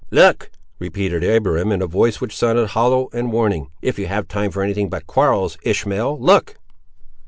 "Look!" 0.09 0.49
repeated 0.79 1.23
Abiram, 1.23 1.71
in 1.71 1.79
a 1.83 1.85
voice 1.85 2.19
which 2.19 2.35
sounded 2.35 2.69
hollow 2.69 3.09
and 3.13 3.31
warning; 3.31 3.69
"if 3.83 3.99
you 3.99 4.07
have 4.07 4.27
time 4.27 4.49
for 4.49 4.63
any 4.63 4.73
thing 4.73 4.89
but 4.89 5.05
quarrels, 5.05 5.59
Ishmael, 5.61 6.19
look!" 6.19 6.57